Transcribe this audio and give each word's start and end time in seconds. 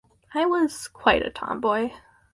I 0.33 0.47
was 0.47 0.87
quite 0.87 1.23
a 1.23 1.29
tomboy. 1.29 1.91